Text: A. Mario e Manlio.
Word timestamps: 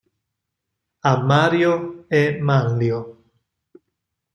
A. 1.11 1.13
Mario 1.29 1.71
e 2.21 2.39
Manlio. 2.47 2.99